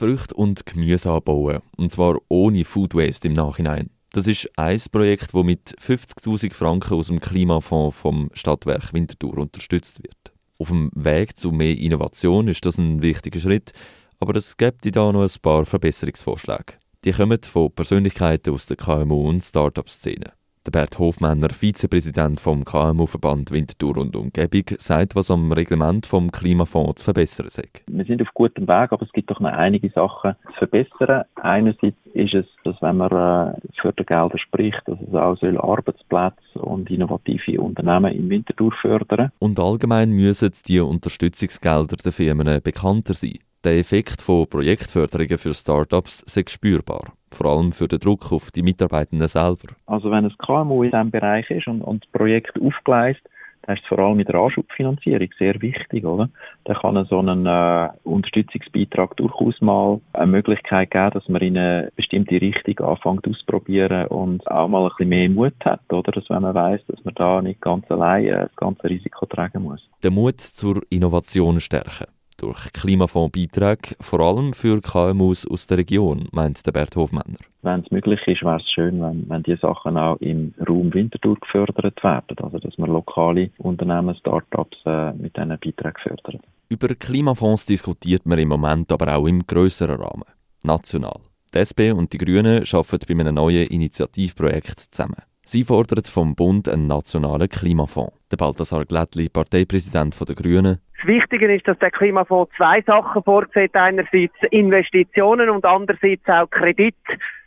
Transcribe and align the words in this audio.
Früchte 0.00 0.34
und 0.34 0.64
Gemüse 0.64 1.10
anbauen. 1.10 1.60
Und 1.76 1.92
zwar 1.92 2.16
ohne 2.28 2.64
Food 2.64 2.94
Waste 2.94 3.28
im 3.28 3.34
Nachhinein. 3.34 3.90
Das 4.12 4.26
ist 4.26 4.50
ein 4.56 4.80
Projekt, 4.90 5.34
das 5.34 5.44
mit 5.44 5.76
50.000 5.78 6.54
Franken 6.54 6.94
aus 6.94 7.08
dem 7.08 7.20
Klimafonds 7.20 7.98
vom 7.98 8.30
Stadtwerk 8.32 8.94
Winterthur 8.94 9.36
unterstützt 9.36 10.02
wird. 10.02 10.32
Auf 10.58 10.68
dem 10.68 10.90
Weg 10.94 11.38
zu 11.38 11.52
mehr 11.52 11.76
Innovation 11.76 12.48
ist 12.48 12.64
das 12.64 12.78
ein 12.78 13.02
wichtiger 13.02 13.40
Schritt, 13.40 13.72
aber 14.18 14.34
es 14.36 14.56
gibt 14.56 14.84
da 14.96 15.12
noch 15.12 15.22
ein 15.22 15.40
paar 15.42 15.66
Verbesserungsvorschläge. 15.66 16.78
Die 17.04 17.12
kommen 17.12 17.38
von 17.42 17.70
Persönlichkeiten 17.70 18.54
aus 18.54 18.64
der 18.64 18.78
KMU- 18.78 19.28
und 19.28 19.44
Start-up-Szene. 19.44 20.32
Der 20.66 20.72
Bert 20.72 20.98
Hofmänner, 20.98 21.48
Vizepräsident 21.48 22.38
vom 22.38 22.66
KMU-Verband 22.66 23.50
Winterthur 23.50 23.96
und 23.96 24.14
Umgebung, 24.14 24.64
sagt, 24.78 25.16
was 25.16 25.30
am 25.30 25.52
Reglement 25.52 26.04
vom 26.04 26.30
Klimafonds 26.30 27.00
zu 27.00 27.04
verbessern 27.06 27.48
sei. 27.48 27.64
Wir 27.86 28.04
sind 28.04 28.20
auf 28.20 28.28
gutem 28.34 28.68
Weg, 28.68 28.92
aber 28.92 29.00
es 29.00 29.12
gibt 29.12 29.30
doch 29.30 29.40
noch 29.40 29.52
einige 29.52 29.88
Sachen 29.88 30.34
zu 30.48 30.58
verbessern. 30.58 31.24
Einerseits 31.36 31.96
ist 32.12 32.34
es, 32.34 32.44
dass 32.64 32.76
wenn 32.82 32.98
man 32.98 33.10
äh, 33.10 33.80
Fördergelder 33.80 34.36
spricht, 34.36 34.82
dass 34.84 34.98
es 35.00 35.14
auch 35.14 35.38
soll 35.38 35.56
Arbeitsplätze 35.56 36.58
und 36.58 36.90
innovative 36.90 37.58
Unternehmen 37.58 38.12
in 38.12 38.28
Winterthur 38.28 38.72
fördern. 38.82 39.32
Und 39.38 39.58
allgemein 39.58 40.10
müssen 40.10 40.52
die 40.68 40.80
Unterstützungsgelder 40.80 41.96
der 41.96 42.12
Firmen 42.12 42.60
bekannter 42.62 43.14
sein. 43.14 43.38
Der 43.64 43.78
Effekt 43.78 44.20
von 44.20 44.46
Projektförderungen 44.46 45.38
für 45.38 45.54
Startups 45.54 46.20
ist 46.20 46.50
spürbar, 46.50 47.12
vor 47.34 47.46
allem 47.50 47.72
für 47.72 47.88
den 47.88 47.98
Druck 47.98 48.32
auf 48.32 48.50
die 48.50 48.62
Mitarbeitenden 48.62 49.28
selber. 49.28 49.74
Also 49.86 50.10
wenn 50.10 50.24
ein 50.24 50.34
KMU 50.38 50.82
in 50.82 50.90
diesem 50.90 51.10
Bereich 51.10 51.50
ist 51.50 51.66
und, 51.66 51.82
und 51.82 52.04
das 52.04 52.10
Projekt 52.12 52.60
aufgleist, 52.60 53.20
dann 53.62 53.76
ist 53.76 53.82
es 53.82 53.88
vor 53.88 53.98
allem 53.98 54.16
mit 54.16 54.28
der 54.28 54.36
Anschubfinanzierung 54.36 55.28
sehr 55.38 55.60
wichtig, 55.60 56.04
oder? 56.04 56.30
Da 56.64 56.74
kann 56.74 57.04
so 57.04 57.18
einen 57.18 57.46
äh, 57.46 57.88
Unterstützungsbeitrag 58.04 59.16
durchaus 59.16 59.60
mal 59.60 60.00
eine 60.12 60.26
Möglichkeit 60.26 60.90
geben, 60.90 61.10
dass 61.12 61.28
man 61.28 61.42
in 61.42 61.58
eine 61.58 61.92
bestimmte 61.94 62.40
Richtung 62.40 62.78
anfängt 62.86 63.28
auszuprobieren 63.28 64.06
und 64.06 64.46
auch 64.50 64.68
mal 64.68 64.84
ein 64.84 64.88
bisschen 64.88 65.08
mehr 65.08 65.28
Mut 65.28 65.54
hat, 65.64 65.80
oder? 65.92 66.12
Dass 66.12 66.28
wenn 66.30 66.42
man 66.42 66.54
weiß, 66.54 66.80
dass 66.86 67.04
man 67.04 67.14
da 67.14 67.42
nicht 67.42 67.60
ganz 67.60 67.90
allein 67.90 68.26
das 68.30 68.56
ganze 68.56 68.84
Risiko 68.84 69.26
tragen 69.26 69.62
muss. 69.62 69.86
Der 70.02 70.10
Mut 70.10 70.40
zur 70.40 70.82
Innovation 70.88 71.60
stärken 71.60 72.06
durch 72.40 72.72
Klimafondsbeiträge, 72.72 73.96
vor 74.00 74.20
allem 74.20 74.52
für 74.52 74.80
KMUs 74.80 75.46
aus 75.46 75.66
der 75.66 75.78
Region, 75.78 76.28
meint 76.32 76.64
der 76.66 76.72
Bert 76.72 76.96
Hofmänner. 76.96 77.38
Wenn 77.62 77.80
es 77.80 77.90
möglich 77.90 78.20
ist, 78.26 78.42
wäre 78.42 78.56
es 78.56 78.70
schön, 78.70 79.02
wenn, 79.02 79.28
wenn 79.28 79.42
die 79.42 79.56
Sachen 79.56 79.98
auch 79.98 80.16
im 80.20 80.54
Raum 80.66 80.92
Winterthur 80.94 81.36
gefördert 81.38 82.02
werden. 82.02 82.36
Also, 82.42 82.58
dass 82.58 82.78
man 82.78 82.90
lokale 82.90 83.50
Unternehmen, 83.58 84.14
Start-ups 84.16 84.78
äh, 84.86 85.12
mit 85.12 85.36
diesen 85.36 85.48
Beiträgen 85.48 86.00
fördert. 86.02 86.42
Über 86.68 86.94
Klimafonds 86.94 87.66
diskutiert 87.66 88.24
man 88.26 88.38
im 88.38 88.48
Moment 88.48 88.90
aber 88.92 89.16
auch 89.16 89.26
im 89.26 89.46
grösseren 89.46 90.00
Rahmen, 90.00 90.24
national. 90.62 91.20
Die 91.52 91.58
SP 91.66 91.90
und 91.90 92.12
die 92.12 92.18
Grünen 92.18 92.64
arbeiten 92.72 93.06
bei 93.08 93.20
einem 93.20 93.34
neuen 93.34 93.66
Initiativprojekt 93.66 94.78
zusammen. 94.78 95.22
Sie 95.50 95.64
fordert 95.64 96.06
vom 96.06 96.36
Bund 96.36 96.68
einen 96.68 96.86
nationalen 96.86 97.48
Klimafonds. 97.48 98.12
Der 98.30 98.36
Balthasar 98.36 98.84
Glättli, 98.84 99.28
Parteipräsident 99.28 100.16
der 100.28 100.36
Grünen. 100.36 100.78
Das 100.96 101.06
Wichtige 101.08 101.52
ist, 101.52 101.66
dass 101.66 101.76
der 101.80 101.90
Klimafonds 101.90 102.52
zwei 102.56 102.80
Sachen 102.82 103.20
vorsieht. 103.24 103.74
Einerseits 103.74 104.36
Investitionen 104.52 105.50
und 105.50 105.64
andererseits 105.64 106.22
auch 106.28 106.48
Kredit. 106.50 106.94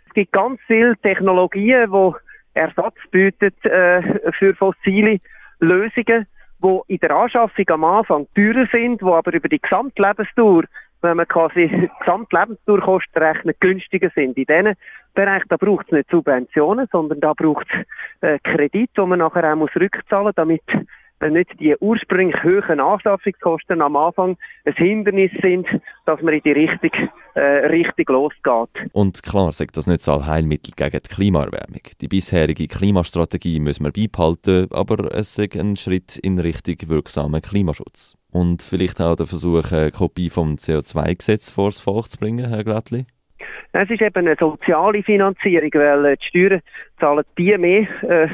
Es 0.07 0.13
gibt 0.15 0.33
ganz 0.33 0.59
viele 0.67 0.97
Technologien, 0.97 1.89
die 1.93 2.59
Ersatz 2.59 2.97
bieten 3.09 3.53
äh, 3.61 4.31
für 4.37 4.53
fossile 4.53 5.21
Lösungen, 5.61 6.27
die 6.61 6.79
in 6.87 6.97
der 6.97 7.11
Anschaffung 7.11 7.69
am 7.69 7.85
Anfang 7.85 8.27
teurer 8.35 8.67
sind, 8.69 8.99
die 8.99 9.05
aber 9.05 9.31
über 9.31 9.47
die 9.47 9.61
Gesamtlebensdauer 9.61 10.63
wenn 11.03 11.17
man 11.17 11.27
quasi 11.27 11.67
die 11.71 11.89
Gesamtlebensdurchkosten 11.99 13.21
rechnet, 13.21 13.59
günstiger 13.59 14.09
sind. 14.15 14.37
In 14.37 14.45
diesen 14.45 14.75
Bereichen, 15.13 15.47
da 15.49 15.57
braucht 15.57 15.87
es 15.87 15.91
nicht 15.91 16.09
Subventionen, 16.09 16.87
sondern 16.91 17.19
da 17.19 17.33
braucht 17.33 17.67
es 17.69 18.27
äh, 18.27 18.39
Kredit, 18.39 18.89
die 18.97 19.01
man 19.01 19.19
nachher 19.19 19.51
auch 19.51 19.55
muss 19.55 19.75
rückzahlen 19.75 20.25
muss, 20.25 20.35
damit 20.35 20.63
nicht 21.29 21.59
die 21.59 21.75
ursprünglich 21.79 22.43
hohen 22.43 22.79
Anschaffungskosten 22.79 23.81
am 23.81 23.95
Anfang 23.95 24.37
ein 24.65 24.73
Hindernis 24.73 25.31
sind, 25.41 25.67
dass 26.05 26.21
man 26.21 26.33
in 26.33 26.41
die 26.41 26.51
Richtung, 26.51 26.91
äh, 27.35 27.41
Richtung 27.67 28.05
losgeht. 28.09 28.89
Und 28.93 29.23
klar 29.23 29.51
sagt 29.51 29.77
das 29.77 29.87
nicht 29.87 30.01
so 30.01 30.25
Heilmittel 30.25 30.73
gegen 30.75 31.01
die 31.01 31.15
Klimaerwärmung. 31.15 31.81
Die 32.01 32.07
bisherige 32.07 32.67
Klimastrategie 32.67 33.59
müssen 33.59 33.85
wir 33.85 33.91
beibehalten, 33.91 34.67
aber 34.71 35.13
es 35.13 35.37
ist 35.37 35.55
ein 35.55 35.75
Schritt 35.75 36.17
in 36.17 36.39
Richtung 36.39 36.77
wirksamen 36.87 37.41
Klimaschutz. 37.41 38.17
Und 38.31 38.63
vielleicht 38.63 38.99
auch 38.99 39.15
der 39.15 39.27
Versuch, 39.27 39.71
eine 39.71 39.91
Kopie 39.91 40.29
vom 40.29 40.55
CO2-Gesetz 40.55 41.51
vors 41.51 41.79
Volk 41.79 42.09
zu 42.09 42.17
bringen, 42.17 42.49
Herr 42.49 42.63
Glattli? 42.63 43.05
Es 43.75 43.89
ist 43.89 44.01
eben 44.01 44.27
eine 44.27 44.35
soziale 44.39 45.01
Finanzierung, 45.01 45.71
weil 45.73 46.05
äh, 46.05 46.17
die 46.17 46.27
Steuern 46.27 46.61
zahlen 46.99 47.23
die 47.37 47.57
mehr, 47.57 47.87
äh, 48.03 48.27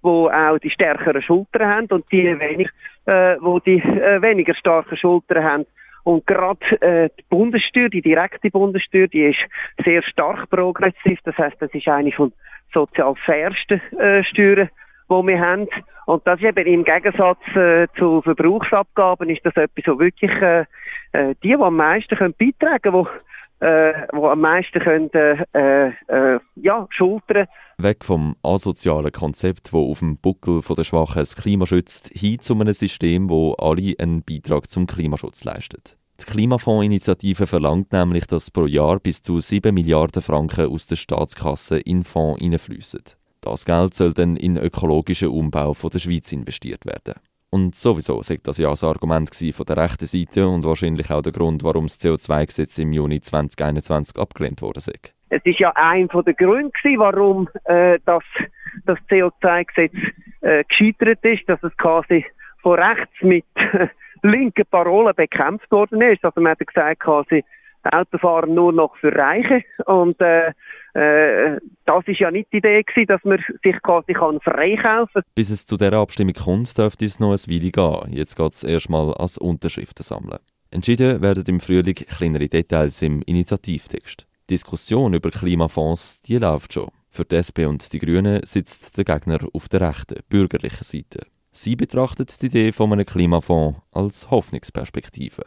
wo 0.00 0.28
auch 0.28 0.58
die 0.58 0.70
stärkeren 0.70 1.20
Schultern 1.20 1.68
haben 1.68 1.86
und 1.88 2.10
die 2.10 2.24
wenig, 2.24 2.68
äh, 3.04 3.36
wo 3.40 3.58
die 3.58 3.80
äh, 3.80 4.22
weniger 4.22 4.54
starken 4.54 4.96
Schultern 4.96 5.44
haben. 5.44 5.66
Und 6.08 6.26
gerade 6.26 6.80
äh, 6.80 7.10
die 7.18 7.24
Bundessteuer, 7.28 7.90
die 7.90 8.00
direkte 8.00 8.50
Bundessteuer, 8.50 9.08
die 9.08 9.24
ist 9.24 9.84
sehr 9.84 10.02
stark 10.04 10.48
progressiv. 10.48 11.18
Das 11.24 11.36
heißt, 11.36 11.60
das 11.60 11.70
ist 11.74 11.86
eine 11.86 12.12
von 12.12 12.32
sozial 12.72 13.14
fairsten 13.26 13.78
äh, 13.98 14.24
Steuern, 14.24 14.70
die 15.10 15.26
wir 15.26 15.38
haben. 15.38 15.68
Und 16.06 16.26
das 16.26 16.40
ist 16.40 16.46
eben 16.46 16.66
im 16.66 16.84
Gegensatz 16.84 17.42
äh, 17.54 17.88
zu 17.98 18.22
Verbrauchsabgaben 18.22 19.28
ist 19.28 19.44
das 19.44 19.54
etwas, 19.56 19.84
so 19.84 20.00
wirklich 20.00 20.30
äh, 20.40 20.60
äh, 21.12 21.34
die, 21.42 21.48
die 21.48 21.54
am 21.56 21.76
meisten 21.76 22.16
können 22.16 22.34
beitragen 22.38 22.80
können, 22.80 23.06
äh, 23.60 24.06
die 24.10 24.16
am 24.16 24.40
meisten 24.40 24.80
können, 24.80 25.10
äh, 25.12 25.88
äh, 25.88 26.40
ja, 26.56 26.86
schultern. 26.88 27.48
Weg 27.76 28.02
vom 28.02 28.34
asozialen 28.42 29.12
Konzept, 29.12 29.74
wo 29.74 29.90
auf 29.90 29.98
dem 29.98 30.16
Buckel 30.16 30.62
der 30.74 30.84
Schwachen 30.84 31.18
das 31.18 31.36
Klima 31.36 31.66
schützt, 31.66 32.08
hin 32.14 32.40
zu 32.40 32.54
einem 32.54 32.72
System, 32.72 33.28
wo 33.28 33.52
alle 33.58 33.94
einen 33.98 34.22
Beitrag 34.22 34.70
zum 34.70 34.86
Klimaschutz 34.86 35.44
leistet. 35.44 35.97
Die 36.20 36.24
Klimafondsinitiative 36.24 37.46
verlangt 37.46 37.92
nämlich, 37.92 38.26
dass 38.26 38.50
pro 38.50 38.66
Jahr 38.66 38.98
bis 38.98 39.22
zu 39.22 39.38
7 39.38 39.72
Milliarden 39.72 40.20
Franken 40.20 40.66
aus 40.66 40.86
der 40.86 40.96
Staatskasse 40.96 41.78
in 41.78 42.02
Fonds 42.02 42.40
hineinfließen. 42.40 43.02
Das 43.40 43.64
Geld 43.64 43.94
soll 43.94 44.12
dann 44.14 44.36
in 44.36 44.56
ökologischen 44.56 45.28
Umbau 45.28 45.74
von 45.74 45.90
der 45.90 46.00
Schweiz 46.00 46.32
investiert 46.32 46.84
werden. 46.86 47.20
Und 47.50 47.76
sowieso 47.76 48.20
sagt 48.22 48.46
das 48.46 48.58
ja 48.58 48.68
das 48.68 48.84
Argument 48.84 49.30
von 49.54 49.66
der 49.66 49.76
rechten 49.76 50.06
Seite 50.06 50.46
und 50.46 50.64
wahrscheinlich 50.64 51.10
auch 51.10 51.22
der 51.22 51.32
Grund, 51.32 51.62
warum 51.62 51.86
das 51.86 51.98
CO2-Gesetz 52.00 52.78
im 52.78 52.92
Juni 52.92 53.20
2021 53.20 54.18
abgelehnt 54.18 54.60
wurde. 54.60 54.80
Es 54.80 55.44
ist 55.44 55.58
ja 55.58 55.72
ein 55.76 56.08
von 56.08 56.24
der 56.24 56.34
Gründe, 56.34 56.72
warum 56.96 57.48
äh, 57.64 57.98
das, 58.04 58.24
das 58.84 58.98
CO2-Gesetz 59.08 59.94
äh, 60.42 60.64
gescheitert 60.64 61.24
ist, 61.24 61.48
dass 61.48 61.62
es 61.62 61.74
quasi 61.78 62.26
von 62.60 62.78
rechts 62.78 63.14
mit 63.22 63.44
linken 64.22 64.64
Parolen 64.70 65.14
bekämpft 65.14 65.70
worden 65.70 66.02
ist. 66.02 66.24
Also 66.24 66.40
man 66.40 66.52
hat 66.52 66.66
gesagt, 66.66 67.00
quasi 67.00 67.44
Autofahren 67.84 68.54
nur 68.54 68.72
noch 68.72 68.96
für 68.96 69.14
Reiche 69.14 69.64
und 69.86 70.20
äh, 70.20 70.52
äh, 70.94 71.60
das 71.86 72.06
ist 72.06 72.20
ja 72.20 72.30
nicht 72.30 72.52
die 72.52 72.58
Idee 72.58 72.82
gewesen, 72.82 73.06
dass 73.06 73.24
man 73.24 73.42
sich 73.62 73.80
quasi 73.82 74.12
kann 74.12 74.40
freikaufen 74.40 75.22
kann. 75.22 75.32
Bis 75.34 75.50
es 75.50 75.64
zu 75.64 75.76
dieser 75.76 75.94
Abstimmung 75.94 76.34
kommt, 76.34 76.76
dürfte 76.76 77.04
es 77.04 77.20
noch 77.20 77.32
ein 77.32 77.38
Weile 77.38 77.70
gehen. 77.70 78.12
Jetzt 78.12 78.36
geht 78.36 78.52
es 78.52 78.64
erstmal 78.64 79.14
als 79.14 79.38
Unterschriften 79.38 80.02
sammeln. 80.02 80.40
Entschieden 80.70 81.22
werden 81.22 81.44
im 81.46 81.60
Frühling 81.60 81.94
kleinere 81.94 82.48
Details 82.48 83.00
im 83.02 83.22
Initiativtext. 83.22 84.26
Die 84.50 84.54
Diskussion 84.54 85.14
über 85.14 85.30
Klimafonds, 85.30 86.20
die 86.22 86.38
läuft 86.38 86.74
schon. 86.74 86.90
Für 87.10 87.24
die 87.24 87.36
SP 87.40 87.64
und 87.64 87.92
die 87.92 87.98
Grünen 87.98 88.40
sitzt 88.44 88.96
der 88.98 89.04
Gegner 89.04 89.38
auf 89.52 89.68
der 89.68 89.80
rechten, 89.80 90.20
bürgerlichen 90.28 90.84
Seite. 90.84 91.26
Sie 91.60 91.74
betrachtet 91.74 92.40
die 92.40 92.46
Idee 92.46 92.70
von 92.70 92.92
einem 92.92 93.04
Klimafonds 93.04 93.80
als 93.90 94.30
Hoffnungsperspektive. 94.30 95.44